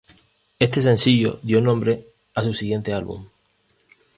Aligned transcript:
Este 0.57 0.81
sencillo 0.81 1.39
dio 1.43 1.61
nombre 1.61 2.07
a 2.33 2.41
su 2.41 2.55
siguiente 2.55 2.91
álbum. 2.91 3.23